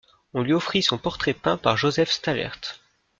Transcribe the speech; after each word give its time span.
On 0.33 0.41
lui 0.41 0.53
offrit 0.53 0.81
son 0.81 0.97
portrait 0.97 1.35
peint 1.35 1.57
par 1.57 1.77
Joseph 1.77 2.09
Stallaert. 2.09 2.59